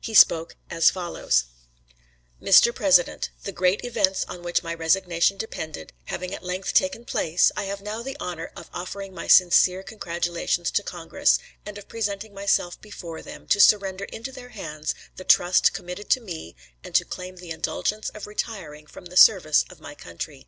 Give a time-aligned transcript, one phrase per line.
[0.00, 1.44] He spoke as follows:
[2.40, 2.74] "Mr.
[2.74, 7.64] President: The great events on which my resignation depended having at length taken place, I
[7.64, 12.80] have now the honor of offering my sincere congratulations to Congress, and of presenting myself
[12.80, 17.36] before them, to surrender into their hands the trust committed to me and to claim
[17.36, 20.46] the indulgence of retiring from the service of my country.